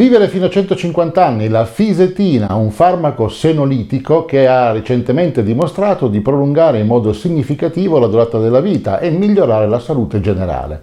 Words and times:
Vivere 0.00 0.28
fino 0.28 0.46
a 0.46 0.48
150 0.48 1.22
anni, 1.22 1.48
la 1.48 1.66
fisetina, 1.66 2.54
un 2.54 2.70
farmaco 2.70 3.28
senolitico 3.28 4.24
che 4.24 4.46
ha 4.46 4.72
recentemente 4.72 5.42
dimostrato 5.42 6.08
di 6.08 6.22
prolungare 6.22 6.78
in 6.78 6.86
modo 6.86 7.12
significativo 7.12 7.98
la 7.98 8.06
durata 8.06 8.38
della 8.38 8.62
vita 8.62 8.98
e 8.98 9.10
migliorare 9.10 9.68
la 9.68 9.78
salute 9.78 10.22
generale. 10.22 10.80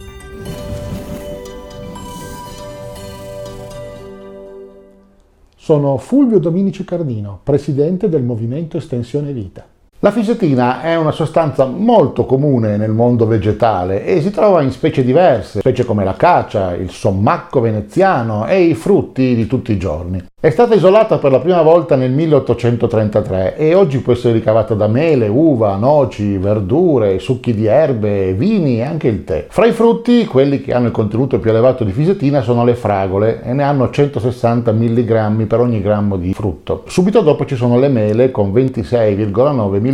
Sono 5.56 5.97
Fulvio 5.97 6.38
Dominici 6.38 6.86
Cardino, 6.86 7.40
presidente 7.42 8.10
del 8.10 8.22
Movimento 8.22 8.78
Estensione 8.78 9.34
Vita. 9.34 9.76
La 10.01 10.11
fisetina 10.11 10.83
è 10.83 10.95
una 10.95 11.09
sostanza 11.09 11.65
molto 11.65 12.25
comune 12.25 12.77
nel 12.77 12.91
mondo 12.91 13.25
vegetale 13.25 14.05
e 14.05 14.21
si 14.21 14.29
trova 14.29 14.61
in 14.61 14.69
specie 14.69 15.03
diverse, 15.03 15.61
specie 15.61 15.85
come 15.85 16.03
la 16.03 16.13
cacia, 16.13 16.75
il 16.75 16.91
sommacco 16.91 17.61
veneziano 17.61 18.45
e 18.45 18.61
i 18.61 18.75
frutti 18.75 19.33
di 19.33 19.47
tutti 19.47 19.71
i 19.71 19.79
giorni. 19.79 20.23
È 20.39 20.52
stata 20.52 20.75
isolata 20.75 21.17
per 21.17 21.31
la 21.31 21.39
prima 21.39 21.63
volta 21.63 21.95
nel 21.95 22.11
1833 22.11 23.57
e 23.57 23.73
oggi 23.73 23.97
può 23.97 24.13
essere 24.13 24.33
ricavata 24.33 24.75
da 24.75 24.88
mele, 24.88 25.27
uva, 25.27 25.75
noci, 25.77 26.38
verdure, 26.38 27.17
succhi 27.17 27.55
di 27.55 27.66
erbe, 27.66 28.33
vini 28.33 28.77
e 28.77 28.83
anche 28.83 29.07
il 29.07 29.23
tè. 29.23 29.47
Fra 29.49 29.66
i 29.66 29.71
frutti, 29.71 30.27
quelli 30.27 30.61
che 30.61 30.75
hanno 30.75 30.85
il 30.85 30.91
contenuto 30.91 31.39
più 31.39 31.49
elevato 31.49 31.83
di 31.83 31.91
fisetina 31.91 32.41
sono 32.41 32.63
le 32.63 32.75
fragole 32.75 33.41
e 33.41 33.53
ne 33.53 33.63
hanno 33.63 33.89
160 33.89 34.71
mg 34.71 35.47
per 35.47 35.59
ogni 35.59 35.81
grammo 35.81 36.17
di 36.17 36.35
frutto. 36.35 36.83
Subito 36.85 37.21
dopo 37.21 37.43
ci 37.45 37.55
sono 37.55 37.79
le 37.79 37.88
mele 37.88 38.29
con 38.29 38.53
26,9 38.53 39.81
mg 39.81 39.86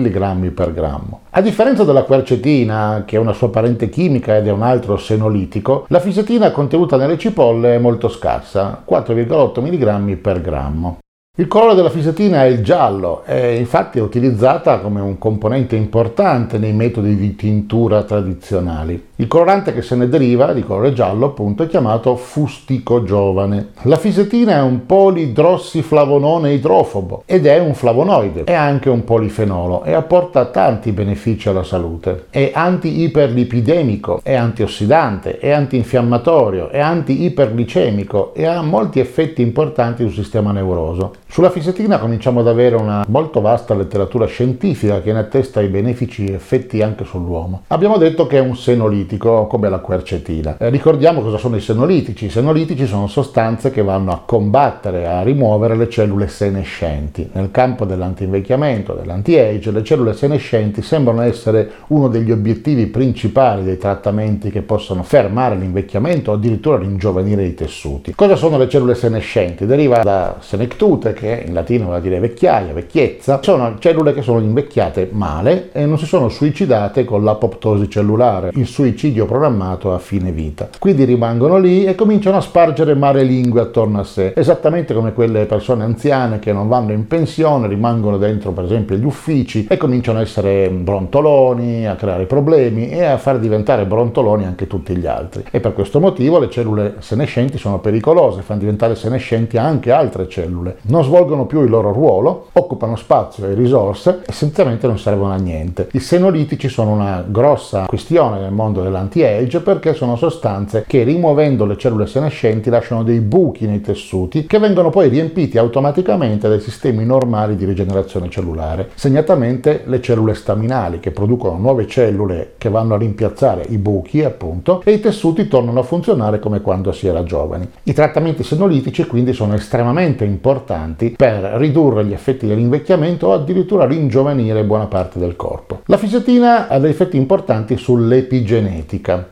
per 0.52 0.74
grammo. 0.74 1.22
A 1.32 1.42
differenza 1.42 1.84
della 1.84 2.04
quercetina, 2.04 3.04
che 3.06 3.16
è 3.16 3.20
una 3.20 3.34
sua 3.34 3.50
parente 3.50 3.90
chimica 3.90 4.36
ed 4.36 4.48
è 4.48 4.52
un 4.52 4.64
altro 4.64 4.98
senolitico, 4.98 5.86
la 5.90 6.00
fisetina 6.00 6.52
contenuta 6.52 6.98
nelle 6.98 7.18
cipolle 7.18 7.76
è 7.76 7.80
molto 7.80 8.10
scarsa, 8.10 8.84
4,8 8.88 9.62
mg 9.62 10.16
per 10.18 10.42
grammo. 10.42 10.98
Il 11.36 11.48
colore 11.48 11.74
della 11.74 11.90
fisetina 11.90 12.44
è 12.44 12.48
il 12.48 12.64
giallo 12.64 13.24
e 13.26 13.56
infatti 13.56 13.98
è 13.98 14.02
utilizzata 14.04 14.78
come 14.78 15.02
un 15.02 15.18
componente 15.18 15.76
importante 15.76 16.60
nei 16.60 16.74
metodi 16.74 17.16
di 17.16 17.36
tintura 17.36 18.04
tradizionali. 18.04 19.08
Il 19.18 19.28
colorante 19.28 19.76
che 19.76 19.84
se 19.84 19.96
ne 19.96 20.10
deriva, 20.10 20.54
di 20.54 20.64
colore 20.64 20.92
giallo 20.92 21.28
appunto, 21.28 21.62
è 21.62 21.68
chiamato 21.68 22.16
fustico 22.16 23.04
giovane. 23.04 23.74
La 23.84 23.98
fisetina 23.98 24.56
è 24.56 24.62
un 24.62 24.88
polidrossiflavonone 24.88 26.52
idrofobo 26.52 27.22
ed 27.28 27.46
è 27.46 27.60
un 27.60 27.76
flavonoide, 27.76 28.46
è 28.46 28.56
anche 28.56 28.90
un 28.90 29.04
polifenolo 29.04 29.84
e 29.84 29.94
apporta 29.94 30.46
tanti 30.46 30.92
benefici 30.94 31.48
alla 31.48 31.62
salute. 31.62 32.26
È 32.32 32.54
anti-iperlipidemico, 32.56 34.20
è 34.24 34.34
antiossidante, 34.34 35.38
è 35.38 35.52
antinfiammatorio, 35.52 36.70
è 36.70 36.80
anti-iperglicemico 36.80 38.34
e 38.34 38.48
ha 38.48 38.64
molti 38.64 39.00
effetti 39.00 39.44
importanti 39.44 40.02
sul 40.02 40.24
sistema 40.24 40.52
neuroso. 40.52 41.14
Sulla 41.28 41.52
fisetina 41.52 42.00
cominciamo 42.00 42.40
ad 42.40 42.48
avere 42.48 42.76
una 42.76 43.06
molto 43.08 43.42
vasta 43.42 43.76
letteratura 43.76 44.26
scientifica 44.26 45.02
che 45.02 45.14
ne 45.14 45.20
attesta 45.20 45.62
i 45.62 45.68
benefici 45.68 46.32
effetti 46.32 46.82
anche 46.82 47.06
sull'uomo. 47.06 47.64
Abbiamo 47.68 47.98
detto 47.98 48.26
che 48.26 48.38
è 48.38 48.42
un 48.42 48.56
senolitico 48.56 49.02
come 49.18 49.70
la 49.70 49.80
quercetina. 49.80 50.58
Eh, 50.58 50.70
ricordiamo 50.70 51.22
cosa 51.22 51.38
sono 51.38 51.56
i 51.56 51.62
senolitici. 51.62 52.26
I 52.26 52.30
senolitici 52.30 52.86
sono 52.86 53.08
sostanze 53.08 53.72
che 53.72 53.84
vanno 53.84 54.12
a 54.12 54.22
combattere, 54.26 55.08
a 55.08 55.22
rimuovere 55.22 55.76
le 55.76 55.90
cellule 55.90 56.28
senescenti. 56.28 57.30
Nel 57.34 57.52
campo 57.52 57.86
dell'antinvecchiamento, 57.86 58.94
dell'anti-age, 58.94 59.72
le 59.72 59.84
cellule 59.84 60.14
senescenti 60.14 60.82
sembrano 60.82 61.22
essere 61.22 61.70
uno 61.88 62.08
degli 62.08 62.32
obiettivi 62.32 62.88
principali 62.88 63.64
dei 63.64 63.78
trattamenti 63.78 64.50
che 64.50 64.62
possono 64.62 65.04
fermare 65.04 65.56
l'invecchiamento 65.56 66.32
o 66.32 66.36
addirittura 66.36 66.78
ringiovanire 66.78 67.44
i 67.44 67.54
tessuti. 67.54 68.14
Cosa 68.16 68.36
sono 68.36 68.58
le 68.58 68.70
cellule 68.70 68.96
senescenti? 68.96 69.66
Deriva 69.66 70.02
da 70.04 70.38
senectute, 70.40 71.14
che 71.14 71.44
in 71.46 71.54
latino 71.54 71.86
vuol 71.86 72.02
dire 72.02 72.20
vecchiaia, 72.20 72.74
vecchiezza, 72.74 73.40
sono 73.44 73.76
cellule 73.80 74.14
che 74.14 74.22
sono 74.22 74.40
invecchiate 74.40 75.10
male 75.12 75.72
e 75.72 75.86
non 75.86 75.98
si 75.98 76.06
sono 76.06 76.30
suicidate 76.30 77.04
con 77.04 77.24
l'apoptosi 77.24 77.90
cellulare, 77.90 78.52
il 78.54 78.66
suicidio 78.66 78.93
programmato 79.26 79.94
a 79.94 80.00
fine 80.00 80.32
vita. 80.32 80.70
Quindi 80.80 81.04
rimangono 81.04 81.58
lì 81.58 81.86
e 81.86 81.96
cominciano 81.96 82.38
a 82.38 82.42
spargere 82.42 82.94
mare 82.94 83.24
lingue 83.24 83.62
attorno 83.62 84.00
a 84.00 84.04
sé, 84.04 84.34
esattamente 84.36 84.94
come 84.94 85.14
quelle 85.14 85.46
persone 85.46 85.84
anziane 85.84 86.40
che 86.40 86.54
non 86.54 86.68
vanno 86.68 86.92
in 86.92 87.08
pensione, 87.08 87.68
rimangono 87.68 88.18
dentro 88.18 88.52
per 88.52 88.66
esempio 88.66 88.96
gli 88.96 89.06
uffici 89.06 89.68
e 89.70 89.78
cominciano 89.78 90.20
a 90.20 90.22
essere 90.22 90.70
brontoloni, 90.70 91.88
a 91.88 91.96
creare 91.96 92.26
problemi 92.26 92.90
e 92.90 93.04
a 93.04 93.18
far 93.18 93.40
diventare 93.40 93.86
brontoloni 93.86 94.46
anche 94.46 94.68
tutti 94.68 94.96
gli 94.96 95.06
altri. 95.06 95.44
E 95.52 95.60
per 95.60 95.74
questo 95.74 96.00
motivo 96.00 96.40
le 96.40 96.50
cellule 96.50 96.96
senescenti 97.00 97.58
sono 97.58 97.80
pericolose, 97.80 98.42
fanno 98.42 98.60
diventare 98.60 98.96
senescenti 98.96 99.58
anche 99.58 99.92
altre 99.92 100.28
cellule. 100.28 100.78
Non 100.84 101.04
svolgono 101.04 101.46
più 101.46 101.64
il 101.64 101.70
loro 101.70 101.92
ruolo, 101.92 102.48
occupano 102.54 102.96
spazio 102.96 103.48
e 103.48 103.54
risorse, 103.54 104.22
essenzialmente 104.26 104.88
non 104.88 104.98
servono 104.98 105.34
a 105.34 105.38
niente. 105.38 105.90
I 105.94 106.00
senolitici 106.00 106.70
sono 106.70 106.92
una 106.92 107.24
grossa 107.28 107.86
questione 107.88 108.40
nel 108.40 108.52
mondo 108.52 108.83
dell'anti-age 108.84 109.62
perché 109.62 109.94
sono 109.94 110.16
sostanze 110.16 110.84
che 110.88 111.04
rimuovendo 111.04 111.66
le 111.66 111.78
cellule 111.78 112.08
senescenti 112.08 112.70
lasciano 112.70 113.04
dei 113.04 113.20
buchi 113.20 113.66
nei 113.66 113.82
tessuti 113.82 114.46
che 114.46 114.60
vengono 114.60 114.90
poi 114.90 115.10
riempiti 115.10 115.58
automaticamente 115.58 116.48
dai 116.48 116.60
sistemi 116.60 117.06
normali 117.06 117.56
di 117.56 117.66
rigenerazione 117.66 118.30
cellulare, 118.30 118.90
segnatamente 118.94 119.84
le 119.86 120.02
cellule 120.02 120.34
staminali 120.34 121.00
che 121.00 121.12
producono 121.12 121.58
nuove 121.58 121.88
cellule 121.88 122.54
che 122.58 122.70
vanno 122.70 122.94
a 122.94 122.98
rimpiazzare 122.98 123.66
i 123.70 123.78
buchi 123.78 124.24
appunto 124.24 124.82
e 124.84 124.92
i 124.94 125.00
tessuti 125.00 125.48
tornano 125.48 125.80
a 125.80 125.84
funzionare 125.84 126.40
come 126.40 126.62
quando 126.62 126.92
si 126.92 127.08
era 127.08 127.24
giovani. 127.24 127.68
I 127.84 127.94
trattamenti 127.94 128.44
senolitici 128.44 129.06
quindi 129.06 129.34
sono 129.34 129.56
estremamente 129.56 130.26
importanti 130.26 131.14
per 131.18 131.42
ridurre 131.58 132.06
gli 132.06 132.14
effetti 132.14 132.48
dell'invecchiamento 132.48 133.28
o 133.28 133.34
addirittura 133.34 133.86
ringiovanire 133.86 134.64
buona 134.64 134.86
parte 134.86 135.20
del 135.20 135.36
corpo. 135.36 135.82
La 135.86 135.98
fisetina 135.98 136.68
ha 136.68 136.80
dei 136.80 136.92
effetti 136.92 137.18
importanti 137.18 137.78
sull'epigenetica. 137.78 138.73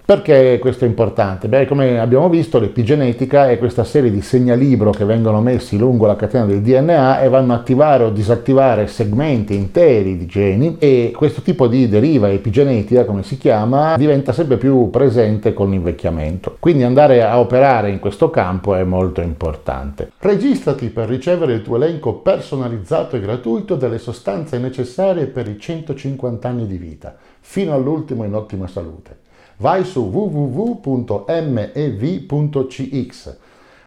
Perché 0.06 0.58
questo 0.60 0.86
è 0.86 0.88
importante? 0.88 1.48
Beh, 1.48 1.66
come 1.66 2.00
abbiamo 2.00 2.30
visto, 2.30 2.60
l'epigenetica 2.60 3.50
è 3.50 3.58
questa 3.58 3.84
serie 3.84 4.12
di 4.12 4.22
segnalibro 4.22 4.92
che 4.92 5.06
vengono 5.06 5.42
messi 5.42 5.78
lungo 5.78 6.06
la 6.06 6.16
catena 6.16 6.46
del 6.46 6.62
DNA 6.62 7.22
e 7.22 7.30
vanno 7.30 7.54
a 7.54 7.58
attivare 7.58 8.04
o 8.04 8.10
disattivare 8.10 8.88
segmenti 8.88 9.56
interi 9.56 10.18
di 10.18 10.26
geni 10.26 10.78
e 10.80 11.14
questo 11.16 11.42
tipo 11.42 11.68
di 11.68 11.88
deriva 11.88 12.30
epigenetica, 12.30 13.06
come 13.06 13.24
si 13.24 13.38
chiama, 13.38 13.96
diventa 13.98 14.34
sempre 14.34 14.58
più 14.58 14.90
presente 14.90 15.54
con 15.54 15.70
l'invecchiamento. 15.70 16.58
Quindi 16.60 16.84
andare 16.84 17.24
a 17.24 17.40
operare 17.40 17.90
in 17.90 18.00
questo 18.00 18.30
campo 18.30 18.76
è 18.76 18.84
molto 18.84 19.22
importante. 19.22 20.12
Registrati 20.20 20.90
per 20.90 21.08
ricevere 21.08 21.54
il 21.54 21.62
tuo 21.62 21.78
elenco 21.78 22.14
personalizzato 22.16 23.16
e 23.16 23.22
gratuito 23.22 23.76
delle 23.76 23.98
sostanze 23.98 24.58
necessarie 24.58 25.26
per 25.26 25.48
i 25.48 25.60
150 25.60 26.48
anni 26.48 26.68
di 26.68 26.78
vita, 26.78 27.16
fino 27.40 27.74
all'ultimo 27.74 28.24
in 28.24 28.34
ottima 28.34 28.68
salute. 28.68 29.30
Vai 29.62 29.86
su 29.86 30.02
www.mev.cx, 30.02 30.88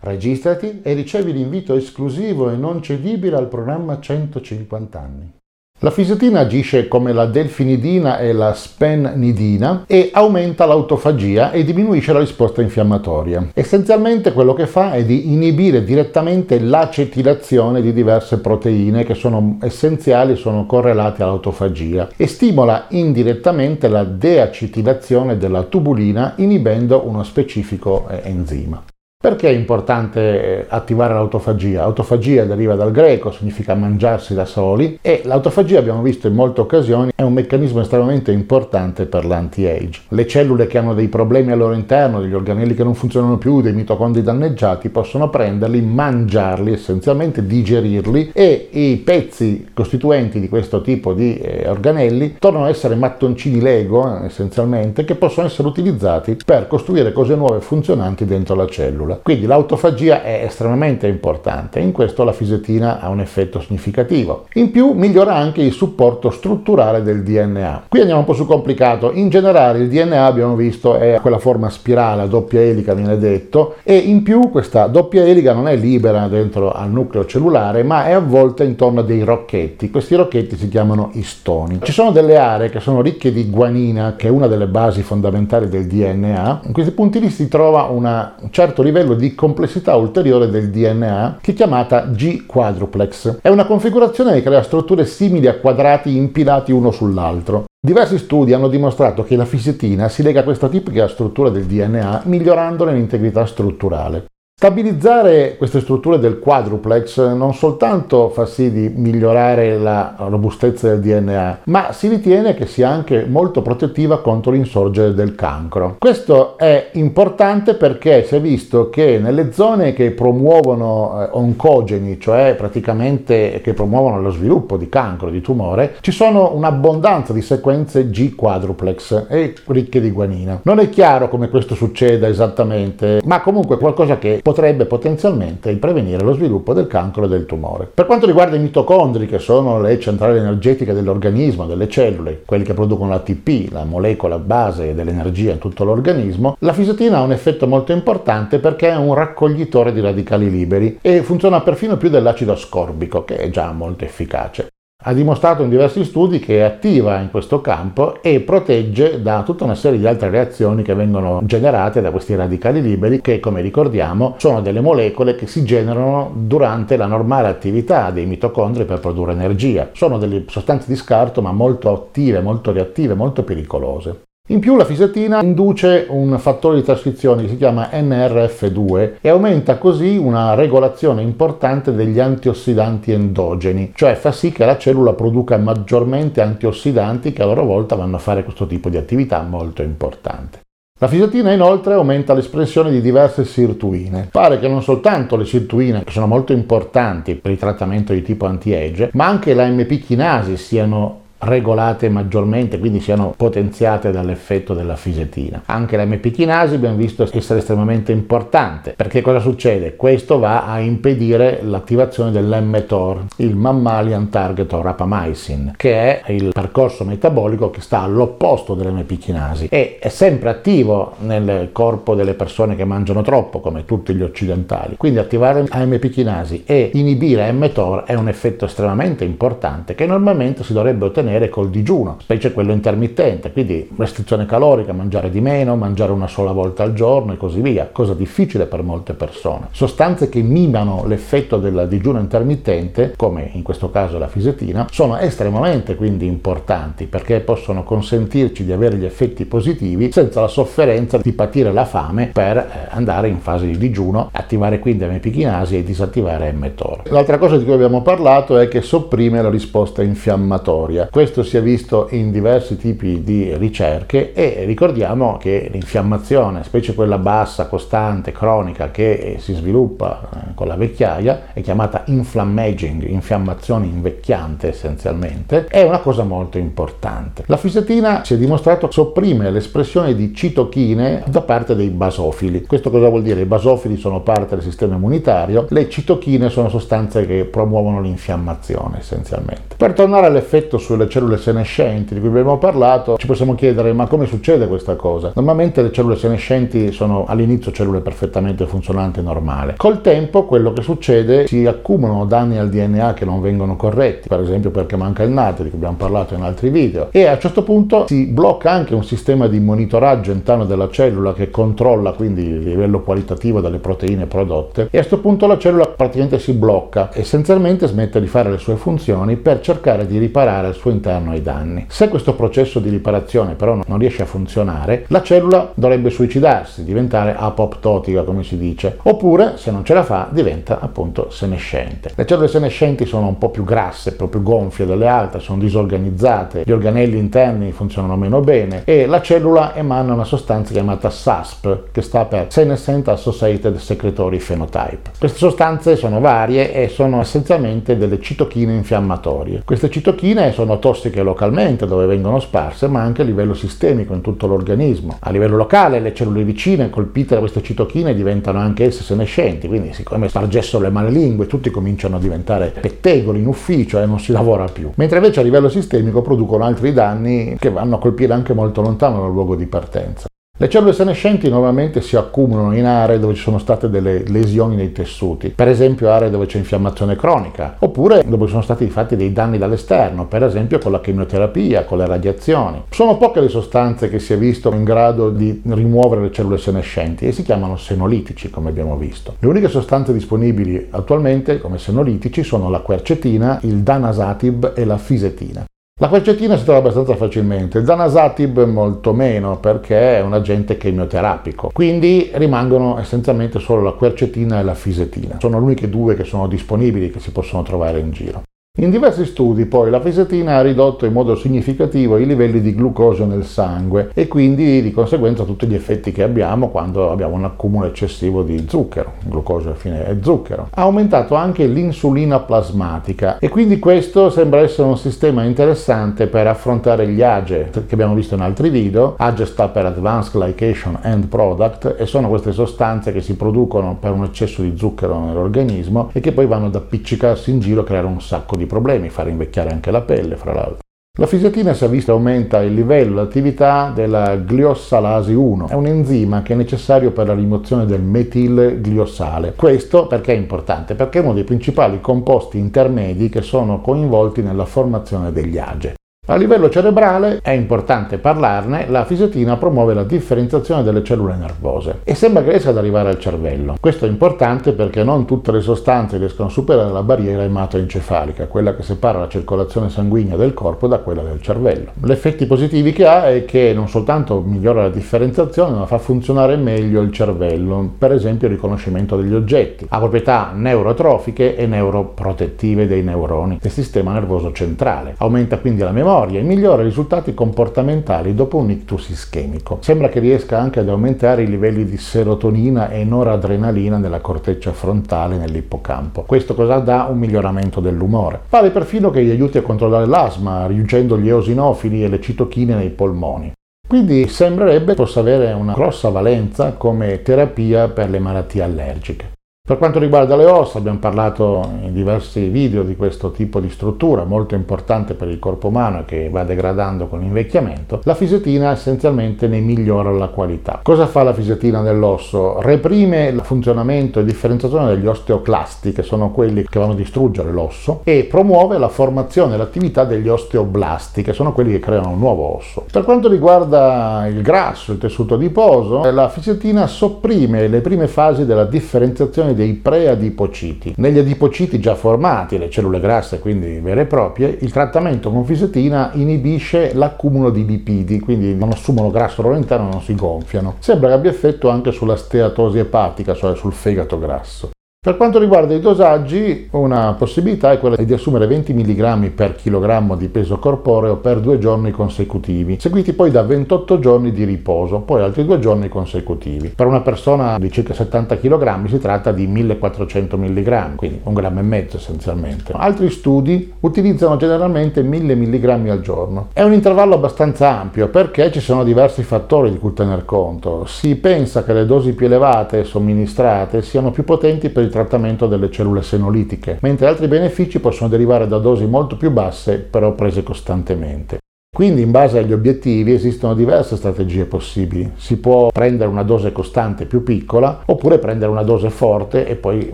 registrati 0.00 0.80
e 0.82 0.94
ricevi 0.94 1.32
l'invito 1.32 1.76
esclusivo 1.76 2.50
e 2.50 2.56
non 2.56 2.82
cedibile 2.82 3.36
al 3.36 3.46
programma 3.46 4.00
150 4.00 4.98
anni. 4.98 5.39
La 5.82 5.90
fisetina 5.90 6.40
agisce 6.40 6.88
come 6.88 7.14
la 7.14 7.24
delfinidina 7.24 8.18
e 8.18 8.34
la 8.34 8.52
spennidina 8.52 9.84
e 9.86 10.10
aumenta 10.12 10.66
l'autofagia 10.66 11.52
e 11.52 11.64
diminuisce 11.64 12.12
la 12.12 12.18
risposta 12.18 12.60
infiammatoria. 12.60 13.48
Essenzialmente 13.54 14.34
quello 14.34 14.52
che 14.52 14.66
fa 14.66 14.92
è 14.92 15.06
di 15.06 15.32
inibire 15.32 15.82
direttamente 15.82 16.60
l'acetilazione 16.60 17.80
di 17.80 17.94
diverse 17.94 18.40
proteine 18.40 19.04
che 19.04 19.14
sono 19.14 19.56
essenziali, 19.62 20.36
sono 20.36 20.66
correlate 20.66 21.22
all'autofagia 21.22 22.10
e 22.14 22.26
stimola 22.26 22.84
indirettamente 22.90 23.88
la 23.88 24.04
deacetilazione 24.04 25.38
della 25.38 25.62
tubulina 25.62 26.34
inibendo 26.36 27.06
uno 27.06 27.22
specifico 27.22 28.06
eh, 28.10 28.20
enzima. 28.24 28.82
Perché 29.22 29.50
è 29.50 29.52
importante 29.52 30.60
eh, 30.60 30.66
attivare 30.66 31.12
l'autofagia? 31.12 31.82
Autofagia 31.82 32.46
deriva 32.46 32.74
dal 32.74 32.90
greco, 32.90 33.30
significa 33.30 33.74
mangiarsi 33.74 34.32
da 34.32 34.46
soli 34.46 34.98
e 35.02 35.20
l'autofagia 35.26 35.78
abbiamo 35.78 36.00
visto 36.00 36.26
in 36.26 36.32
molte 36.32 36.62
occasioni 36.62 37.10
è 37.14 37.20
un 37.20 37.34
meccanismo 37.34 37.82
estremamente 37.82 38.32
importante 38.32 39.04
per 39.04 39.26
l'anti-age. 39.26 40.04
Le 40.08 40.26
cellule 40.26 40.66
che 40.66 40.78
hanno 40.78 40.94
dei 40.94 41.08
problemi 41.08 41.52
al 41.52 41.58
loro 41.58 41.74
interno, 41.74 42.22
degli 42.22 42.32
organelli 42.32 42.72
che 42.72 42.82
non 42.82 42.94
funzionano 42.94 43.36
più, 43.36 43.60
dei 43.60 43.74
mitocondri 43.74 44.22
danneggiati, 44.22 44.88
possono 44.88 45.28
prenderli, 45.28 45.82
mangiarli 45.82 46.72
essenzialmente, 46.72 47.44
digerirli 47.44 48.30
e 48.32 48.68
i 48.70 48.96
pezzi 49.04 49.68
costituenti 49.74 50.40
di 50.40 50.48
questo 50.48 50.80
tipo 50.80 51.12
di 51.12 51.36
eh, 51.36 51.68
organelli 51.68 52.36
tornano 52.38 52.64
a 52.64 52.70
essere 52.70 52.94
mattoncini 52.94 53.60
Lego 53.60 54.24
essenzialmente 54.24 55.04
che 55.04 55.14
possono 55.14 55.46
essere 55.46 55.68
utilizzati 55.68 56.38
per 56.42 56.66
costruire 56.66 57.12
cose 57.12 57.34
nuove 57.34 57.60
funzionanti 57.60 58.24
dentro 58.24 58.54
la 58.54 58.66
cellula. 58.66 59.09
Cellula. 59.10 59.18
Quindi 59.22 59.46
l'autofagia 59.46 60.22
è 60.22 60.42
estremamente 60.44 61.06
importante 61.06 61.80
in 61.80 61.92
questo 61.92 62.24
la 62.24 62.32
fisetina 62.32 63.00
ha 63.00 63.08
un 63.08 63.20
effetto 63.20 63.60
significativo. 63.60 64.46
In 64.54 64.70
più 64.70 64.92
migliora 64.92 65.34
anche 65.34 65.62
il 65.62 65.72
supporto 65.72 66.30
strutturale 66.30 67.02
del 67.02 67.22
DNA. 67.22 67.84
Qui 67.88 68.00
andiamo 68.00 68.20
un 68.20 68.26
po' 68.26 68.34
su 68.34 68.46
complicato. 68.46 69.10
In 69.12 69.28
generale 69.28 69.80
il 69.80 69.88
DNA 69.88 70.24
abbiamo 70.24 70.54
visto 70.54 70.96
è 70.96 71.18
quella 71.20 71.38
forma 71.38 71.68
spirale 71.70 72.22
a 72.22 72.26
doppia 72.26 72.60
elica 72.60 72.94
viene 72.94 73.18
detto 73.18 73.76
e 73.82 73.96
in 73.96 74.22
più 74.22 74.50
questa 74.50 74.86
doppia 74.86 75.24
elica 75.24 75.52
non 75.52 75.68
è 75.68 75.76
libera 75.76 76.28
dentro 76.28 76.72
al 76.72 76.90
nucleo 76.90 77.26
cellulare 77.26 77.82
ma 77.82 78.06
è 78.06 78.12
avvolta 78.12 78.62
intorno 78.64 79.00
a 79.00 79.02
dei 79.02 79.24
rocchetti. 79.24 79.90
Questi 79.90 80.14
rocchetti 80.14 80.56
si 80.56 80.68
chiamano 80.68 81.10
istoni. 81.14 81.80
Ci 81.82 81.92
sono 81.92 82.10
delle 82.10 82.36
aree 82.36 82.70
che 82.70 82.80
sono 82.80 83.00
ricche 83.00 83.32
di 83.32 83.48
guanina 83.48 84.14
che 84.16 84.28
è 84.28 84.30
una 84.30 84.46
delle 84.46 84.66
basi 84.66 85.02
fondamentali 85.02 85.68
del 85.68 85.86
DNA. 85.86 86.60
In 86.66 86.72
questi 86.72 86.92
punti 86.92 87.20
lì 87.20 87.30
si 87.30 87.48
trova 87.48 87.82
una, 87.84 88.34
un 88.40 88.50
certo 88.50 88.82
livello 88.82 88.99
di 89.02 89.34
complessità 89.34 89.96
ulteriore 89.96 90.48
del 90.48 90.70
DNA 90.70 91.38
che 91.40 91.52
è 91.52 91.54
chiamata 91.54 92.06
G-quadruplex. 92.06 93.38
È 93.42 93.48
una 93.48 93.66
configurazione 93.66 94.32
che 94.34 94.42
crea 94.42 94.62
strutture 94.62 95.04
simili 95.06 95.46
a 95.46 95.58
quadrati 95.58 96.16
impilati 96.16 96.72
uno 96.72 96.90
sull'altro. 96.90 97.64
Diversi 97.82 98.18
studi 98.18 98.52
hanno 98.52 98.68
dimostrato 98.68 99.24
che 99.24 99.36
la 99.36 99.46
fisetina 99.46 100.08
si 100.08 100.22
lega 100.22 100.40
a 100.40 100.44
questa 100.44 100.68
tipica 100.68 101.08
struttura 101.08 101.48
del 101.48 101.64
DNA 101.64 102.22
migliorandone 102.26 102.92
l'integrità 102.92 103.46
strutturale. 103.46 104.26
Stabilizzare 104.60 105.56
queste 105.56 105.80
strutture 105.80 106.18
del 106.18 106.38
quadruplex 106.38 107.32
non 107.32 107.54
soltanto 107.54 108.28
fa 108.28 108.44
sì 108.44 108.70
di 108.70 108.92
migliorare 108.94 109.78
la 109.78 110.16
robustezza 110.18 110.88
del 110.88 111.00
DNA, 111.00 111.60
ma 111.64 111.92
si 111.92 112.08
ritiene 112.08 112.52
che 112.52 112.66
sia 112.66 112.90
anche 112.90 113.24
molto 113.24 113.62
protettiva 113.62 114.20
contro 114.20 114.52
l'insorgere 114.52 115.14
del 115.14 115.34
cancro. 115.34 115.96
Questo 115.98 116.58
è 116.58 116.90
importante 116.92 117.72
perché 117.72 118.22
si 118.24 118.34
è 118.34 118.40
visto 118.42 118.90
che 118.90 119.18
nelle 119.18 119.50
zone 119.50 119.94
che 119.94 120.10
promuovono 120.10 121.22
eh, 121.22 121.28
oncogeni, 121.32 122.20
cioè 122.20 122.54
praticamente 122.54 123.62
che 123.64 123.72
promuovono 123.72 124.20
lo 124.20 124.30
sviluppo 124.30 124.76
di 124.76 124.90
cancro, 124.90 125.30
di 125.30 125.40
tumore, 125.40 125.94
ci 126.02 126.12
sono 126.12 126.54
un'abbondanza 126.54 127.32
di 127.32 127.40
sequenze 127.40 128.10
G 128.10 128.34
quadruplex 128.34 129.24
e 129.30 129.54
ricche 129.68 130.02
di 130.02 130.10
guanina. 130.10 130.60
Non 130.64 130.80
è 130.80 130.90
chiaro 130.90 131.30
come 131.30 131.48
questo 131.48 131.74
succeda 131.74 132.28
esattamente, 132.28 133.22
ma 133.24 133.40
comunque 133.40 133.78
qualcosa 133.78 134.18
che 134.18 134.42
potrebbe 134.50 134.84
potenzialmente 134.84 135.76
prevenire 135.76 136.24
lo 136.24 136.32
sviluppo 136.32 136.74
del 136.74 136.88
cancro 136.88 137.26
e 137.26 137.28
del 137.28 137.46
tumore. 137.46 137.88
Per 137.94 138.04
quanto 138.04 138.26
riguarda 138.26 138.56
i 138.56 138.60
mitocondri, 138.60 139.26
che 139.26 139.38
sono 139.38 139.80
le 139.80 140.00
centrali 140.00 140.38
energetiche 140.38 140.92
dell'organismo, 140.92 141.66
delle 141.66 141.88
cellule, 141.88 142.42
quelli 142.44 142.64
che 142.64 142.74
producono 142.74 143.10
l'ATP, 143.10 143.70
la 143.70 143.84
molecola 143.84 144.38
base 144.38 144.92
dell'energia 144.92 145.52
in 145.52 145.58
tutto 145.58 145.84
l'organismo, 145.84 146.56
la 146.58 146.72
fisetina 146.72 147.18
ha 147.18 147.22
un 147.22 147.30
effetto 147.30 147.68
molto 147.68 147.92
importante 147.92 148.58
perché 148.58 148.88
è 148.88 148.96
un 148.96 149.14
raccoglitore 149.14 149.92
di 149.92 150.00
radicali 150.00 150.50
liberi 150.50 150.98
e 151.00 151.22
funziona 151.22 151.60
perfino 151.60 151.96
più 151.96 152.08
dell'acido 152.08 152.50
ascorbico, 152.50 153.22
che 153.22 153.36
è 153.36 153.50
già 153.50 153.70
molto 153.70 154.04
efficace. 154.04 154.66
Ha 155.02 155.14
dimostrato 155.14 155.62
in 155.62 155.70
diversi 155.70 156.04
studi 156.04 156.40
che 156.40 156.58
è 156.58 156.60
attiva 156.60 157.20
in 157.20 157.30
questo 157.30 157.62
campo 157.62 158.20
e 158.22 158.40
protegge 158.40 159.22
da 159.22 159.42
tutta 159.42 159.64
una 159.64 159.74
serie 159.74 159.98
di 159.98 160.06
altre 160.06 160.28
reazioni 160.28 160.82
che 160.82 160.92
vengono 160.92 161.40
generate 161.42 162.02
da 162.02 162.10
questi 162.10 162.34
radicali 162.34 162.82
liberi 162.82 163.22
che, 163.22 163.40
come 163.40 163.62
ricordiamo, 163.62 164.34
sono 164.36 164.60
delle 164.60 164.82
molecole 164.82 165.36
che 165.36 165.46
si 165.46 165.64
generano 165.64 166.30
durante 166.34 166.98
la 166.98 167.06
normale 167.06 167.48
attività 167.48 168.10
dei 168.10 168.26
mitocondri 168.26 168.84
per 168.84 169.00
produrre 169.00 169.32
energia. 169.32 169.88
Sono 169.92 170.18
delle 170.18 170.44
sostanze 170.48 170.88
di 170.88 170.96
scarto 170.96 171.40
ma 171.40 171.50
molto 171.50 171.90
attive, 171.90 172.42
molto 172.42 172.70
reattive, 172.70 173.14
molto 173.14 173.42
pericolose. 173.42 174.28
In 174.50 174.58
più 174.58 174.74
la 174.74 174.84
fisetina 174.84 175.40
induce 175.40 176.06
un 176.08 176.36
fattore 176.40 176.74
di 176.74 176.82
trascrizione 176.82 177.42
che 177.42 177.50
si 177.50 177.56
chiama 177.56 177.90
NRF2 177.92 179.18
e 179.20 179.28
aumenta 179.28 179.78
così 179.78 180.16
una 180.16 180.54
regolazione 180.54 181.22
importante 181.22 181.94
degli 181.94 182.18
antiossidanti 182.18 183.12
endogeni, 183.12 183.92
cioè 183.94 184.16
fa 184.16 184.32
sì 184.32 184.50
che 184.50 184.64
la 184.64 184.76
cellula 184.76 185.12
produca 185.12 185.56
maggiormente 185.56 186.40
antiossidanti 186.40 187.32
che 187.32 187.42
a 187.42 187.46
loro 187.46 187.64
volta 187.64 187.94
vanno 187.94 188.16
a 188.16 188.18
fare 188.18 188.42
questo 188.42 188.66
tipo 188.66 188.88
di 188.88 188.96
attività 188.96 189.40
molto 189.42 189.82
importante. 189.82 190.62
La 190.98 191.06
fisetina 191.06 191.52
inoltre 191.52 191.94
aumenta 191.94 192.34
l'espressione 192.34 192.90
di 192.90 193.00
diverse 193.00 193.44
sirtuine. 193.44 194.28
Pare 194.32 194.58
che 194.58 194.66
non 194.66 194.82
soltanto 194.82 195.36
le 195.36 195.44
sirtuine, 195.44 196.02
che 196.02 196.10
sono 196.10 196.26
molto 196.26 196.52
importanti 196.52 197.36
per 197.36 197.52
il 197.52 197.56
trattamento 197.56 198.12
di 198.12 198.22
tipo 198.22 198.46
anti-age, 198.46 199.10
ma 199.12 199.26
anche 199.26 199.54
la 199.54 199.66
MP 199.66 200.00
chinasi 200.00 200.56
siano 200.56 201.19
regolate 201.40 202.08
maggiormente, 202.08 202.78
quindi 202.78 203.00
siano 203.00 203.34
potenziate 203.36 204.10
dall'effetto 204.10 204.74
della 204.74 204.96
fisetina. 204.96 205.62
Anche 205.66 205.96
la 205.96 206.04
MP 206.04 206.30
chinasi 206.30 206.74
abbiamo 206.74 206.96
visto 206.96 207.22
essere 207.22 207.60
estremamente 207.60 208.12
importante, 208.12 208.92
perché 208.96 209.20
cosa 209.20 209.40
succede? 209.40 209.96
Questo 209.96 210.38
va 210.38 210.66
a 210.66 210.80
impedire 210.80 211.60
l'attivazione 211.62 212.30
dell'mTOR, 212.30 213.24
il 213.36 213.56
Mammalian 213.56 214.28
Target 214.28 214.72
or 214.72 214.84
Rapamycin, 214.84 215.74
che 215.76 216.20
è 216.20 216.32
il 216.32 216.50
percorso 216.52 217.04
metabolico 217.04 217.70
che 217.70 217.80
sta 217.80 218.00
all'opposto 218.00 218.74
dell'MP 218.74 219.18
chinasi 219.18 219.68
e 219.70 219.98
è 219.98 220.08
sempre 220.08 220.50
attivo 220.50 221.14
nel 221.20 221.70
corpo 221.72 222.14
delle 222.14 222.34
persone 222.34 222.76
che 222.76 222.84
mangiano 222.84 223.22
troppo, 223.22 223.60
come 223.60 223.84
tutti 223.84 224.14
gli 224.14 224.22
occidentali. 224.22 224.96
Quindi 224.96 225.18
attivare 225.18 225.64
AMP 225.68 226.08
chinasi 226.10 226.64
e 226.66 226.90
inibire 226.94 227.50
mTOR 227.52 228.04
è 228.04 228.14
un 228.14 228.28
effetto 228.28 228.66
estremamente 228.66 229.24
importante 229.24 229.94
che 229.94 230.06
normalmente 230.06 230.64
si 230.64 230.72
dovrebbe 230.72 231.06
ottenere 231.06 231.29
ottenere 231.30 231.48
col 231.48 231.70
digiuno, 231.70 232.16
specie 232.20 232.52
quello 232.52 232.72
intermittente, 232.72 233.52
quindi 233.52 233.88
restrizione 233.96 234.46
calorica, 234.46 234.92
mangiare 234.92 235.30
di 235.30 235.40
meno, 235.40 235.76
mangiare 235.76 236.12
una 236.12 236.26
sola 236.26 236.52
volta 236.52 236.82
al 236.82 236.92
giorno 236.92 237.32
e 237.32 237.36
così 237.36 237.60
via, 237.60 237.88
cosa 237.90 238.14
difficile 238.14 238.66
per 238.66 238.82
molte 238.82 239.14
persone. 239.14 239.68
Sostanze 239.70 240.28
che 240.28 240.42
mimano 240.42 241.04
l'effetto 241.06 241.58
del 241.58 241.86
digiuno 241.88 242.18
intermittente, 242.18 243.14
come 243.16 243.50
in 243.52 243.62
questo 243.62 243.90
caso 243.90 244.18
la 244.18 244.28
fisetina, 244.28 244.88
sono 244.90 245.16
estremamente 245.18 245.94
quindi 245.94 246.26
importanti 246.26 247.06
perché 247.06 247.40
possono 247.40 247.84
consentirci 247.84 248.64
di 248.64 248.72
avere 248.72 248.96
gli 248.96 249.04
effetti 249.04 249.44
positivi 249.44 250.10
senza 250.12 250.40
la 250.40 250.48
sofferenza 250.48 251.18
di 251.18 251.32
patire 251.32 251.72
la 251.72 251.84
fame 251.84 252.30
per 252.32 252.56
eh, 252.56 252.64
andare 252.90 253.28
in 253.28 253.38
fase 253.38 253.66
di 253.66 253.78
digiuno, 253.78 254.30
attivare 254.32 254.78
quindi 254.78 255.04
epichinasi 255.04 255.76
e 255.76 255.84
disattivare 255.84 256.52
mTOR. 256.52 257.02
L'altra 257.10 257.38
cosa 257.38 257.56
di 257.56 257.64
cui 257.64 257.72
abbiamo 257.74 258.02
parlato 258.02 258.58
è 258.58 258.68
che 258.68 258.80
sopprime 258.80 259.42
la 259.42 259.50
risposta 259.50 260.02
infiammatoria. 260.02 261.08
Questo 261.20 261.42
si 261.42 261.58
è 261.58 261.62
visto 261.62 262.06
in 262.12 262.30
diversi 262.30 262.78
tipi 262.78 263.22
di 263.22 263.54
ricerche 263.58 264.32
e 264.32 264.64
ricordiamo 264.64 265.36
che 265.36 265.68
l'infiammazione, 265.70 266.64
specie 266.64 266.94
quella 266.94 267.18
bassa, 267.18 267.66
costante, 267.66 268.32
cronica 268.32 268.90
che 268.90 269.36
si 269.38 269.52
sviluppa 269.52 270.30
eh, 270.32 270.54
con 270.54 270.66
la 270.66 270.76
vecchiaia, 270.76 271.52
è 271.52 271.60
chiamata 271.60 272.04
inflammaging, 272.06 273.06
infiammazione 273.06 273.84
invecchiante 273.84 274.68
essenzialmente, 274.68 275.66
è 275.66 275.82
una 275.82 275.98
cosa 275.98 276.22
molto 276.22 276.56
importante. 276.56 277.42
La 277.48 277.58
fisetina 277.58 278.24
si 278.24 278.32
è 278.32 278.38
dimostrato 278.38 278.90
sopprime 278.90 279.50
l'espressione 279.50 280.14
di 280.14 280.34
citochine 280.34 281.24
da 281.26 281.42
parte 281.42 281.74
dei 281.74 281.90
basofili. 281.90 282.64
Questo 282.64 282.88
cosa 282.88 283.10
vuol 283.10 283.20
dire? 283.20 283.42
I 283.42 283.44
basofili 283.44 283.98
sono 283.98 284.22
parte 284.22 284.54
del 284.54 284.64
sistema 284.64 284.94
immunitario, 284.94 285.66
le 285.68 285.90
citochine 285.90 286.48
sono 286.48 286.70
sostanze 286.70 287.26
che 287.26 287.44
promuovono 287.44 288.00
l'infiammazione 288.00 289.00
essenzialmente. 289.00 289.76
Per 289.76 289.92
tornare 289.92 290.24
all'effetto 290.24 290.78
sulle 290.78 291.08
cellule 291.10 291.36
senescenti 291.36 292.14
di 292.14 292.20
cui 292.20 292.28
abbiamo 292.30 292.56
parlato, 292.56 293.18
ci 293.18 293.26
possiamo 293.26 293.54
chiedere 293.54 293.92
ma 293.92 294.06
come 294.06 294.24
succede 294.24 294.66
questa 294.66 294.96
cosa? 294.96 295.32
Normalmente 295.34 295.82
le 295.82 295.92
cellule 295.92 296.16
senescenti 296.16 296.92
sono 296.92 297.26
all'inizio 297.26 297.72
cellule 297.72 298.00
perfettamente 298.00 298.66
funzionanti 298.66 299.18
e 299.18 299.22
normali. 299.22 299.74
Col 299.76 300.00
tempo 300.00 300.44
quello 300.44 300.72
che 300.72 300.80
succede 300.82 301.46
si 301.46 301.66
accumulano 301.66 302.24
danni 302.24 302.56
al 302.56 302.70
DNA 302.70 303.12
che 303.12 303.24
non 303.26 303.40
vengono 303.42 303.76
corretti, 303.76 304.28
per 304.28 304.40
esempio 304.40 304.70
perché 304.70 304.96
manca 304.96 305.22
il 305.22 305.30
natrio 305.30 305.64
di 305.64 305.70
cui 305.70 305.78
abbiamo 305.78 305.96
parlato 305.96 306.34
in 306.34 306.42
altri 306.42 306.70
video 306.70 307.08
e 307.10 307.26
a 307.26 307.34
un 307.34 307.40
certo 307.40 307.62
punto 307.62 308.06
si 308.06 308.26
blocca 308.26 308.70
anche 308.70 308.94
un 308.94 309.04
sistema 309.04 309.48
di 309.48 309.58
monitoraggio 309.58 310.30
interno 310.30 310.64
della 310.64 310.88
cellula 310.90 311.32
che 311.32 311.50
controlla 311.50 312.12
quindi 312.12 312.42
il 312.42 312.62
livello 312.62 313.02
qualitativo 313.02 313.60
delle 313.60 313.78
proteine 313.78 314.26
prodotte 314.26 314.82
e 314.82 314.98
a 314.98 315.00
questo 315.00 315.18
punto 315.18 315.46
la 315.46 315.58
cellula 315.58 315.86
praticamente 315.88 316.38
si 316.38 316.52
blocca, 316.52 317.10
essenzialmente 317.12 317.86
smette 317.86 318.20
di 318.20 318.26
fare 318.26 318.50
le 318.50 318.58
sue 318.58 318.76
funzioni 318.76 319.36
per 319.36 319.60
cercare 319.60 320.06
di 320.06 320.18
riparare 320.18 320.68
il 320.68 320.74
suo 320.74 320.90
interno 321.00 321.30
ai 321.30 321.40
danni. 321.40 321.86
Se 321.88 322.08
questo 322.08 322.34
processo 322.34 322.78
di 322.78 322.90
riparazione 322.90 323.54
però 323.54 323.78
non 323.86 323.98
riesce 323.98 324.22
a 324.22 324.26
funzionare, 324.26 325.06
la 325.08 325.22
cellula 325.22 325.72
dovrebbe 325.74 326.10
suicidarsi, 326.10 326.84
diventare 326.84 327.34
apoptotica 327.34 328.22
come 328.22 328.42
si 328.42 328.58
dice, 328.58 328.98
oppure 329.02 329.54
se 329.56 329.70
non 329.70 329.82
ce 329.82 329.94
la 329.94 330.02
fa 330.02 330.28
diventa 330.30 330.78
appunto 330.80 331.30
senescente. 331.30 332.10
Le 332.14 332.26
cellule 332.26 332.48
senescenti 332.48 333.06
sono 333.06 333.28
un 333.28 333.38
po' 333.38 333.48
più 333.48 333.64
grasse, 333.64 334.12
proprio 334.12 334.42
gonfie 334.42 334.84
delle 334.84 335.08
altre, 335.08 335.40
sono 335.40 335.58
disorganizzate, 335.58 336.64
gli 336.66 336.72
organelli 336.72 337.16
interni 337.16 337.72
funzionano 337.72 338.16
meno 338.16 338.40
bene 338.40 338.82
e 338.84 339.06
la 339.06 339.22
cellula 339.22 339.74
emana 339.74 340.12
una 340.12 340.24
sostanza 340.24 340.72
chiamata 340.72 341.08
SASP 341.08 341.84
che 341.92 342.02
sta 342.02 342.26
per 342.26 342.46
Senescent 342.50 343.08
Associated 343.08 343.76
Secretory 343.76 344.38
Phenotype. 344.38 345.12
Queste 345.18 345.38
sostanze 345.38 345.96
sono 345.96 346.20
varie 346.20 346.74
e 346.74 346.88
sono 346.88 347.20
essenzialmente 347.20 347.96
delle 347.96 348.20
citochine 348.20 348.74
infiammatorie. 348.74 349.62
Queste 349.64 349.88
citochine 349.88 350.52
sono 350.52 350.78
tossiche 350.78 350.88
localmente 351.22 351.86
dove 351.86 352.06
vengono 352.06 352.40
sparse, 352.40 352.88
ma 352.88 353.00
anche 353.00 353.22
a 353.22 353.24
livello 353.24 353.54
sistemico 353.54 354.14
in 354.14 354.20
tutto 354.20 354.46
l'organismo. 354.46 355.16
A 355.20 355.30
livello 355.30 355.56
locale 355.56 356.00
le 356.00 356.14
cellule 356.14 356.44
vicine 356.44 356.90
colpite 356.90 357.34
da 357.34 357.40
queste 357.40 357.62
citochine 357.62 358.14
diventano 358.14 358.58
anche 358.58 358.84
esse 358.84 359.02
senescenti, 359.02 359.68
quindi 359.68 359.92
siccome 359.92 360.28
spargessero 360.28 360.82
le 360.82 360.90
male 360.90 361.10
lingue 361.10 361.46
tutti 361.46 361.70
cominciano 361.70 362.16
a 362.16 362.20
diventare 362.20 362.72
pettegoli 362.80 363.40
in 363.40 363.46
ufficio 363.46 364.00
e 364.00 364.06
non 364.06 364.18
si 364.18 364.32
lavora 364.32 364.64
più. 364.66 364.90
Mentre 364.96 365.18
invece 365.18 365.40
a 365.40 365.42
livello 365.42 365.68
sistemico 365.68 366.22
producono 366.22 366.64
altri 366.64 366.92
danni 366.92 367.56
che 367.58 367.70
vanno 367.70 367.96
a 367.96 367.98
colpire 367.98 368.32
anche 368.32 368.52
molto 368.52 368.82
lontano 368.82 369.20
dal 369.20 369.32
luogo 369.32 369.54
di 369.56 369.66
partenza. 369.66 370.28
Le 370.60 370.68
cellule 370.68 370.92
senescenti 370.92 371.48
normalmente 371.48 372.02
si 372.02 372.16
accumulano 372.16 372.76
in 372.76 372.84
aree 372.84 373.18
dove 373.18 373.32
ci 373.32 373.40
sono 373.40 373.56
state 373.56 373.88
delle 373.88 374.24
lesioni 374.26 374.76
nei 374.76 374.92
tessuti, 374.92 375.48
per 375.48 375.68
esempio 375.68 376.10
aree 376.10 376.28
dove 376.28 376.44
c'è 376.44 376.58
infiammazione 376.58 377.16
cronica, 377.16 377.76
oppure 377.78 378.22
dove 378.26 378.46
sono 378.46 378.60
stati 378.60 378.86
fatti 378.90 379.16
dei 379.16 379.32
danni 379.32 379.56
dall'esterno, 379.56 380.26
per 380.26 380.44
esempio 380.44 380.78
con 380.78 380.92
la 380.92 381.00
chemioterapia, 381.00 381.86
con 381.86 381.96
le 381.96 382.06
radiazioni. 382.06 382.82
Sono 382.90 383.16
poche 383.16 383.40
le 383.40 383.48
sostanze 383.48 384.10
che 384.10 384.18
si 384.18 384.34
è 384.34 384.36
visto 384.36 384.70
in 384.74 384.84
grado 384.84 385.30
di 385.30 385.62
rimuovere 385.64 386.20
le 386.20 386.30
cellule 386.30 386.58
senescenti 386.58 387.26
e 387.26 387.32
si 387.32 387.42
chiamano 387.42 387.78
senolitici, 387.78 388.50
come 388.50 388.68
abbiamo 388.68 388.98
visto. 388.98 389.36
Le 389.38 389.48
uniche 389.48 389.68
sostanze 389.68 390.12
disponibili 390.12 390.88
attualmente 390.90 391.58
come 391.58 391.78
senolitici 391.78 392.42
sono 392.42 392.68
la 392.68 392.80
quercetina, 392.80 393.60
il 393.62 393.76
danazatib 393.76 394.74
e 394.76 394.84
la 394.84 394.98
fisetina. 394.98 395.64
La 396.00 396.08
quercetina 396.08 396.56
si 396.56 396.64
trova 396.64 396.78
abbastanza 396.78 397.14
facilmente, 397.14 397.76
il 397.76 397.84
danazatib 397.84 398.64
molto 398.64 399.12
meno 399.12 399.58
perché 399.58 400.16
è 400.16 400.22
un 400.22 400.32
agente 400.32 400.78
chemioterapico, 400.78 401.68
quindi 401.74 402.30
rimangono 402.32 402.98
essenzialmente 402.98 403.58
solo 403.58 403.82
la 403.82 403.92
quercetina 403.92 404.60
e 404.60 404.62
la 404.62 404.72
fisetina. 404.72 405.36
Sono 405.38 405.58
le 405.58 405.64
uniche 405.64 405.90
due 405.90 406.16
che 406.16 406.24
sono 406.24 406.48
disponibili 406.48 407.10
che 407.10 407.20
si 407.20 407.32
possono 407.32 407.62
trovare 407.64 407.98
in 407.98 408.12
giro. 408.12 408.44
In 408.78 408.88
diversi 408.88 409.26
studi 409.26 409.66
poi 409.66 409.90
la 409.90 410.00
fisetina 410.00 410.56
ha 410.56 410.62
ridotto 410.62 411.04
in 411.04 411.12
modo 411.12 411.34
significativo 411.34 412.16
i 412.16 412.24
livelli 412.24 412.62
di 412.62 412.74
glucosio 412.74 413.26
nel 413.26 413.44
sangue 413.44 414.10
e 414.14 414.26
quindi 414.26 414.80
di 414.80 414.90
conseguenza 414.90 415.44
tutti 415.44 415.66
gli 415.66 415.74
effetti 415.74 416.12
che 416.12 416.22
abbiamo 416.22 416.68
quando 416.68 417.10
abbiamo 417.10 417.34
un 417.34 417.44
accumulo 417.44 417.86
eccessivo 417.86 418.42
di 418.42 418.64
zucchero, 418.66 419.14
glucosio 419.24 419.70
alla 419.70 419.78
fine 419.78 420.06
è 420.06 420.16
zucchero. 420.22 420.68
Ha 420.72 420.80
aumentato 420.80 421.34
anche 421.34 421.66
l'insulina 421.66 422.38
plasmatica 422.38 423.38
e 423.38 423.50
quindi 423.50 423.78
questo 423.78 424.30
sembra 424.30 424.60
essere 424.60 424.88
un 424.88 424.96
sistema 424.96 425.42
interessante 425.42 426.26
per 426.28 426.46
affrontare 426.46 427.06
gli 427.08 427.20
AGE 427.20 427.70
che 427.70 427.94
abbiamo 427.94 428.14
visto 428.14 428.34
in 428.34 428.40
altri 428.40 428.70
video. 428.70 429.14
AGE 429.18 429.44
sta 429.44 429.68
per 429.68 429.84
Advanced 429.84 430.32
Glycation 430.32 431.00
End 431.02 431.26
Product 431.26 431.96
e 431.98 432.06
sono 432.06 432.28
queste 432.28 432.52
sostanze 432.52 433.12
che 433.12 433.20
si 433.20 433.36
producono 433.36 433.98
per 434.00 434.12
un 434.12 434.24
eccesso 434.24 434.62
di 434.62 434.74
zucchero 434.78 435.18
nell'organismo 435.18 436.08
e 436.14 436.20
che 436.20 436.32
poi 436.32 436.46
vanno 436.46 436.66
ad 436.66 436.76
appiccicarsi 436.76 437.50
in 437.50 437.58
giro 437.58 437.82
a 437.82 437.84
creare 437.84 438.06
un 438.06 438.22
sacco 438.22 438.56
di 438.56 438.59
di 438.60 438.66
problemi, 438.66 439.08
far 439.08 439.28
invecchiare 439.28 439.70
anche 439.70 439.90
la 439.90 440.02
pelle, 440.02 440.36
fra 440.36 440.52
l'altro. 440.52 440.78
La 441.18 441.26
fisetina 441.26 441.74
si 441.74 441.84
è 441.84 441.88
vista 441.88 442.12
aumenta 442.12 442.62
il 442.62 442.72
livello 442.72 443.16
l'attività 443.16 443.92
della 443.92 444.36
gliossalasi 444.36 445.34
1, 445.34 445.68
è 445.68 445.74
un 445.74 445.86
enzima 445.86 446.42
che 446.42 446.52
è 446.52 446.56
necessario 446.56 447.10
per 447.10 447.26
la 447.26 447.34
rimozione 447.34 447.84
del 447.84 448.00
metilgliossale. 448.00 449.54
Questo 449.54 450.06
perché 450.06 450.32
è 450.32 450.36
importante? 450.36 450.94
Perché 450.94 451.18
è 451.18 451.22
uno 451.22 451.34
dei 451.34 451.44
principali 451.44 452.00
composti 452.00 452.58
intermedi 452.58 453.28
che 453.28 453.42
sono 453.42 453.80
coinvolti 453.80 454.40
nella 454.40 454.64
formazione 454.64 455.32
degli 455.32 455.58
age. 455.58 455.94
A 456.30 456.36
livello 456.36 456.68
cerebrale 456.68 457.40
è 457.42 457.50
importante 457.50 458.18
parlarne, 458.18 458.86
la 458.88 459.04
fisetina 459.04 459.56
promuove 459.56 459.94
la 459.94 460.04
differenziazione 460.04 460.84
delle 460.84 461.02
cellule 461.02 461.34
nervose 461.34 462.02
e 462.04 462.14
sembra 462.14 462.44
che 462.44 462.50
riesca 462.50 462.70
ad 462.70 462.76
arrivare 462.76 463.08
al 463.08 463.18
cervello. 463.18 463.74
Questo 463.80 464.06
è 464.06 464.08
importante 464.08 464.70
perché 464.70 465.02
non 465.02 465.24
tutte 465.24 465.50
le 465.50 465.60
sostanze 465.60 466.18
riescono 466.18 466.46
a 466.46 466.52
superare 466.52 466.92
la 466.92 467.02
barriera 467.02 467.42
ematoencefalica, 467.42 468.46
quella 468.46 468.76
che 468.76 468.84
separa 468.84 469.18
la 469.18 469.26
circolazione 469.26 469.90
sanguigna 469.90 470.36
del 470.36 470.54
corpo 470.54 470.86
da 470.86 470.98
quella 470.98 471.22
del 471.22 471.42
cervello. 471.42 471.90
Gli 472.00 472.12
effetti 472.12 472.46
positivi 472.46 472.92
che 472.92 473.08
ha 473.08 473.28
è 473.28 473.44
che 473.44 473.72
non 473.74 473.88
soltanto 473.88 474.40
migliora 474.40 474.82
la 474.82 474.90
differenziazione, 474.90 475.78
ma 475.78 475.86
fa 475.86 475.98
funzionare 475.98 476.54
meglio 476.54 477.00
il 477.00 477.10
cervello, 477.10 477.94
per 477.98 478.12
esempio 478.12 478.46
il 478.46 478.54
riconoscimento 478.54 479.16
degli 479.16 479.34
oggetti. 479.34 479.86
Ha 479.88 479.98
proprietà 479.98 480.52
neurotrofiche 480.54 481.56
e 481.56 481.66
neuroprotettive 481.66 482.86
dei 482.86 483.02
neuroni 483.02 483.58
del 483.60 483.72
sistema 483.72 484.12
nervoso 484.12 484.52
centrale. 484.52 485.14
Aumenta 485.18 485.58
quindi 485.58 485.80
la 485.80 485.90
memoria 485.90 486.18
memoria 486.20 486.40
e 486.40 486.42
migliora 486.42 486.82
i 486.82 486.84
risultati 486.84 487.32
comportamentali 487.32 488.34
dopo 488.34 488.58
un 488.58 488.70
ictus 488.70 489.08
ischemico. 489.08 489.78
Sembra 489.80 490.08
che 490.08 490.20
riesca 490.20 490.58
anche 490.58 490.80
ad 490.80 490.88
aumentare 490.88 491.42
i 491.42 491.48
livelli 491.48 491.84
di 491.84 491.96
serotonina 491.96 492.90
e 492.90 493.04
noradrenalina 493.04 493.96
nella 493.96 494.20
corteccia 494.20 494.72
frontale 494.72 495.36
nell'ippocampo. 495.36 496.22
Questo 496.22 496.54
cosa 496.54 496.78
dà? 496.78 497.06
Un 497.10 497.18
miglioramento 497.18 497.80
dell'umore. 497.80 498.40
Pare 498.48 498.70
perfino 498.70 499.10
che 499.10 499.22
gli 499.22 499.30
aiuti 499.30 499.58
a 499.58 499.62
controllare 499.62 500.06
l'asma, 500.06 500.66
riducendo 500.66 501.18
gli 501.18 501.28
eosinofili 501.28 502.04
e 502.04 502.08
le 502.08 502.20
citochine 502.20 502.74
nei 502.74 502.90
polmoni. 502.90 503.52
Quindi 503.86 504.28
sembrerebbe 504.28 504.94
possa 504.94 505.20
avere 505.20 505.52
una 505.52 505.72
grossa 505.72 506.10
valenza 506.10 506.74
come 506.74 507.22
terapia 507.22 507.88
per 507.88 508.08
le 508.10 508.18
malattie 508.18 508.62
allergiche. 508.62 509.38
Per 509.70 509.78
quanto 509.78 510.00
riguarda 510.00 510.34
le 510.34 510.46
ossa, 510.46 510.78
abbiamo 510.78 510.98
parlato 510.98 511.62
in 511.84 511.92
diversi 511.92 512.48
video 512.48 512.82
di 512.82 512.96
questo 512.96 513.30
tipo 513.30 513.60
di 513.60 513.70
struttura 513.70 514.24
molto 514.24 514.56
importante 514.56 515.14
per 515.14 515.28
il 515.28 515.38
corpo 515.38 515.68
umano 515.68 516.02
che 516.04 516.28
va 516.28 516.42
degradando 516.42 517.06
con 517.06 517.20
l'invecchiamento. 517.20 518.00
La 518.02 518.16
fisetina 518.16 518.72
essenzialmente 518.72 519.46
ne 519.46 519.60
migliora 519.60 520.10
la 520.10 520.26
qualità. 520.26 520.80
Cosa 520.82 521.06
fa 521.06 521.22
la 521.22 521.32
fisetina 521.32 521.82
nell'osso? 521.82 522.60
Reprime 522.60 523.26
il 523.26 523.42
funzionamento 523.44 524.18
e 524.18 524.24
differenziazione 524.24 524.88
degli 524.88 525.06
osteoclasti, 525.06 525.92
che 525.92 526.02
sono 526.02 526.32
quelli 526.32 526.66
che 526.68 526.80
vanno 526.80 526.94
a 526.94 526.96
distruggere 526.96 527.52
l'osso, 527.52 528.00
e 528.02 528.24
promuove 528.28 528.76
la 528.76 528.88
formazione 528.88 529.54
e 529.54 529.56
l'attività 529.56 530.02
degli 530.02 530.28
osteoblasti, 530.28 531.22
che 531.22 531.32
sono 531.32 531.52
quelli 531.52 531.70
che 531.70 531.78
creano 531.78 532.08
un 532.08 532.18
nuovo 532.18 532.56
osso. 532.56 532.86
Per 532.90 533.04
quanto 533.04 533.28
riguarda 533.28 534.26
il 534.26 534.42
grasso, 534.42 534.90
il 534.90 534.98
tessuto 534.98 535.34
adiposo, 535.34 536.10
la 536.10 536.28
fisetina 536.28 536.88
sopprime 536.88 537.68
le 537.68 537.80
prime 537.80 538.08
fasi 538.08 538.44
della 538.44 538.64
differenziazione 538.64 539.58
dei 539.60 539.74
preadipociti. 539.74 540.94
Negli 540.96 541.18
adipociti 541.18 541.78
già 541.80 541.94
formati, 541.94 542.56
le 542.56 542.70
cellule 542.70 542.98
grasse 542.98 543.40
quindi 543.40 543.78
vere 543.80 544.02
e 544.02 544.06
proprie, 544.06 544.56
il 544.60 544.72
trattamento 544.72 545.30
con 545.30 545.44
fisetina 545.44 546.12
inibisce 546.14 546.94
l'accumulo 546.94 547.50
di 547.50 547.66
lipidi, 547.66 548.20
quindi 548.20 548.54
non 548.54 548.70
assumono 548.70 549.10
grasso 549.10 549.42
all'interno 549.42 549.88
e 549.88 549.92
non 549.92 550.00
si 550.00 550.14
gonfiano. 550.14 550.76
Sembra 550.78 551.08
che 551.08 551.14
abbia 551.14 551.30
effetto 551.30 551.68
anche 551.68 551.92
sulla 551.92 552.16
steatosi 552.16 552.78
epatica, 552.78 553.34
cioè 553.34 553.54
sul 553.54 553.72
fegato 553.72 554.18
grasso. 554.18 554.70
Per 555.02 555.16
quanto 555.16 555.38
riguarda 555.38 555.72
i 555.72 555.80
dosaggi, 555.80 556.68
una 556.72 557.14
possibilità 557.14 557.72
è 557.72 557.78
quella 557.78 557.96
di 557.96 558.12
assumere 558.12 558.46
20 558.46 558.74
mg 558.74 559.30
per 559.30 559.54
chilogrammo 559.54 560.14
di 560.14 560.28
peso 560.28 560.58
corporeo 560.58 561.16
per 561.16 561.40
due 561.40 561.58
giorni 561.58 561.90
consecutivi, 561.90 562.76
seguiti 562.78 563.14
poi 563.14 563.30
da 563.30 563.42
28 563.42 563.98
giorni 563.98 564.30
di 564.30 564.44
riposo, 564.44 564.98
poi 564.98 565.22
altri 565.22 565.46
due 565.46 565.58
giorni 565.58 565.88
consecutivi. 565.88 566.68
Per 566.68 566.86
una 566.86 567.00
persona 567.00 567.58
di 567.58 567.72
circa 567.72 567.94
70 567.94 568.36
kg 568.36 568.84
si 568.88 568.98
tratta 568.98 569.32
di 569.32 569.46
1400 569.46 570.36
mg, 570.36 570.96
quindi 570.96 571.20
un 571.22 571.32
grammo 571.32 571.60
e 571.60 571.62
mezzo 571.62 571.96
essenzialmente. 571.96 572.74
Altri 572.76 573.08
studi 573.08 573.72
utilizzano 573.80 574.36
generalmente 574.36 575.02
1000 575.02 575.34
mg 575.34 575.88
al 575.88 576.02
giorno. 576.02 576.48
È 576.52 576.60
un 576.60 576.74
intervallo 576.74 577.14
abbastanza 577.14 577.70
ampio 577.80 578.08
perché 578.08 578.52
ci 578.52 578.60
sono 578.60 578.84
diversi 578.84 579.22
fattori 579.22 579.70
di 579.70 579.78
cui 579.78 579.94
tener 579.94 580.26
conto. 580.26 580.84
Si 580.84 581.16
pensa 581.16 581.64
che 581.64 581.72
le 581.72 581.86
dosi 581.86 582.12
più 582.12 582.26
elevate 582.26 582.84
somministrate 582.84 583.80
siano 583.80 584.10
più 584.10 584.24
potenti 584.24 584.68
per 584.68 584.82
il 584.82 584.88
trattamento 584.90 585.46
delle 585.46 585.70
cellule 585.70 586.02
senolitiche, 586.02 586.78
mentre 586.82 587.06
altri 587.06 587.28
benefici 587.28 587.80
possono 587.80 588.10
derivare 588.10 588.46
da 588.46 588.58
dosi 588.58 588.86
molto 588.86 589.16
più 589.16 589.30
basse 589.30 589.78
però 589.78 590.14
prese 590.14 590.42
costantemente. 590.42 591.38
Quindi 591.72 592.02
in 592.02 592.10
base 592.10 592.38
agli 592.38 592.52
obiettivi 592.52 593.12
esistono 593.12 593.54
diverse 593.54 593.94
strategie 593.94 594.44
possibili. 594.44 595.12
Si 595.14 595.38
può 595.38 595.70
prendere 595.70 596.10
una 596.10 596.24
dose 596.24 596.50
costante 596.50 597.06
più 597.06 597.22
piccola 597.22 597.82
oppure 597.86 598.18
prendere 598.18 598.50
una 598.50 598.64
dose 598.64 598.90
forte 598.90 599.46
e 599.46 599.54
poi 599.54 599.90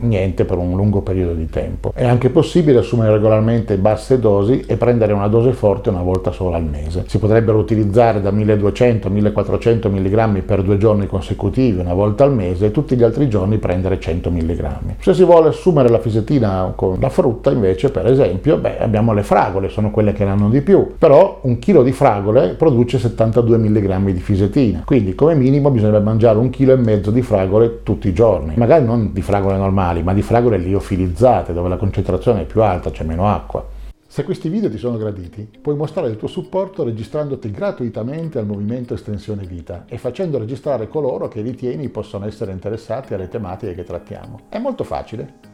niente 0.00 0.44
per 0.44 0.58
un 0.58 0.74
lungo 0.74 1.00
periodo 1.00 1.32
di 1.32 1.48
tempo. 1.48 1.92
È 1.94 2.04
anche 2.04 2.28
possibile 2.28 2.80
assumere 2.80 3.12
regolarmente 3.12 3.78
basse 3.78 4.18
dosi 4.18 4.64
e 4.66 4.76
prendere 4.76 5.12
una 5.12 5.28
dose 5.28 5.52
forte 5.52 5.90
una 5.90 6.02
volta 6.02 6.32
sola 6.32 6.56
al 6.56 6.64
mese. 6.64 7.04
Si 7.06 7.18
potrebbero 7.18 7.56
utilizzare 7.56 8.20
da 8.20 8.32
1200 8.32 9.06
a 9.06 9.10
1400 9.12 9.88
mg 9.88 10.42
per 10.42 10.62
due 10.62 10.76
giorni 10.76 11.06
consecutivi 11.06 11.78
una 11.78 11.94
volta 11.94 12.24
al 12.24 12.34
mese 12.34 12.66
e 12.66 12.70
tutti 12.72 12.96
gli 12.96 13.04
altri 13.04 13.28
giorni 13.28 13.58
prendere 13.58 14.00
100 14.00 14.28
mg. 14.28 14.96
Se 14.98 15.14
si 15.14 15.22
vuole 15.22 15.50
assumere 15.50 15.88
la 15.88 16.00
fisetina 16.00 16.72
con 16.74 16.98
la 17.00 17.08
frutta 17.08 17.52
invece 17.52 17.92
per 17.92 18.06
esempio, 18.06 18.58
beh, 18.58 18.80
abbiamo 18.80 19.12
le 19.12 19.22
fragole, 19.22 19.68
sono 19.68 19.92
quelle 19.92 20.12
che 20.12 20.24
ne 20.24 20.30
hanno 20.30 20.50
di 20.50 20.60
più, 20.60 20.94
però 20.98 21.42
un 21.44 21.58
chilo 21.58 21.82
di 21.82 21.92
fragole 21.92 22.54
produce 22.54 22.98
72 22.98 23.58
mg 23.58 24.10
di 24.10 24.20
fisetina, 24.20 24.82
quindi 24.84 25.14
come 25.14 25.34
minimo 25.34 25.70
bisognerebbe 25.70 26.04
mangiare 26.04 26.38
un 26.38 26.48
chilo 26.48 26.72
e 26.72 26.76
mezzo 26.76 27.10
di 27.10 27.20
fragole 27.20 27.82
tutti 27.82 28.08
i 28.08 28.14
giorni, 28.14 28.54
magari 28.56 28.84
non 28.84 29.12
di 29.12 29.20
fragole 29.20 29.58
normali, 29.58 30.02
ma 30.02 30.14
di 30.14 30.22
fragole 30.22 30.56
liofilizzate, 30.56 31.52
dove 31.52 31.68
la 31.68 31.76
concentrazione 31.76 32.42
è 32.42 32.44
più 32.46 32.62
alta, 32.62 32.90
c'è 32.90 33.04
meno 33.04 33.28
acqua. 33.28 33.62
Se 34.06 34.24
questi 34.24 34.48
video 34.48 34.70
ti 34.70 34.78
sono 34.78 34.96
graditi, 34.96 35.46
puoi 35.60 35.76
mostrare 35.76 36.08
il 36.08 36.16
tuo 36.16 36.28
supporto 36.28 36.82
registrandoti 36.82 37.50
gratuitamente 37.50 38.38
al 38.38 38.46
movimento 38.46 38.94
Estensione 38.94 39.44
Vita 39.44 39.84
e 39.86 39.98
facendo 39.98 40.38
registrare 40.38 40.88
coloro 40.88 41.28
che 41.28 41.42
ritieni 41.42 41.88
possono 41.90 42.24
essere 42.24 42.52
interessati 42.52 43.12
alle 43.12 43.28
tematiche 43.28 43.74
che 43.74 43.84
trattiamo. 43.84 44.42
È 44.48 44.58
molto 44.58 44.84
facile. 44.84 45.53